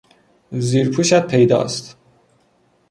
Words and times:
زیرپوشت 0.51 1.19
پیداست! 1.27 1.97